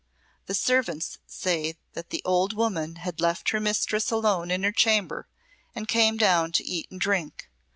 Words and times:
The 0.47 0.55
servants 0.55 1.19
say 1.27 1.77
that 1.93 2.09
the 2.09 2.23
old 2.25 2.53
woman 2.53 2.95
had 2.95 3.21
left 3.21 3.49
her 3.49 3.59
mistress 3.59 4.09
alone 4.09 4.49
in 4.49 4.63
her 4.63 4.71
chamber 4.71 5.27
and 5.75 5.87
came 5.87 6.17
down 6.17 6.51
to 6.53 6.65
eat 6.65 6.89
and 6.89 6.99
drink. 6.99 7.51